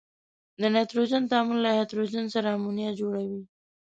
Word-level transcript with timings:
د 0.61 0.61
نایتروجن 0.73 1.23
تعامل 1.31 1.57
له 1.65 1.69
هایدروجن 1.75 2.25
سره 2.35 2.47
امونیا 2.57 2.91
جوړوي. 2.99 3.41